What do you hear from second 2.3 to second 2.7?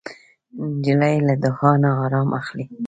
اخلي.